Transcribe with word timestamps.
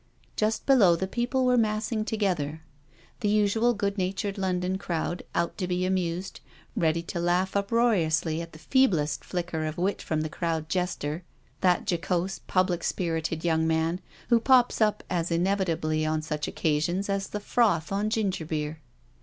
Just 0.35 0.65
below 0.65 0.95
the 0.95 1.05
people 1.05 1.45
were 1.45 1.57
massing 1.59 2.05
together; 2.05 2.63
the 3.19 3.29
usual 3.29 3.75
good 3.75 3.99
natured 3.99 4.35
London 4.39 4.79
crowd, 4.79 5.21
out 5.35 5.55
to 5.59 5.67
be 5.67 5.85
amused, 5.85 6.39
ready 6.75 7.03
to 7.03 7.19
laugh 7.19 7.55
uproariously 7.55 8.41
at 8.41 8.51
the 8.51 8.57
feeblest 8.57 9.23
flicker 9.23 9.63
of 9.63 9.77
wit 9.77 10.01
from 10.01 10.21
the 10.21 10.27
crowd 10.27 10.69
jester, 10.69 11.21
that 11.59 11.85
jocose, 11.87 12.39
public 12.47 12.83
spirited, 12.83 13.45
young 13.45 13.67
man 13.67 14.01
who 14.29 14.39
pops 14.39 14.81
up 14.81 15.03
as 15.07 15.29
inevitably 15.29 16.03
on 16.03 16.23
such 16.23 16.47
occasions 16.47 17.07
as 17.07 17.27
the 17.27 17.39
froth 17.39 17.91
on 17.91 18.09
gingerbeer. 18.09 18.79